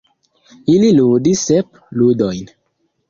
Ili 0.75 0.89
ludis 0.99 1.43
sep 1.51 1.81
ludojn. 2.01 2.53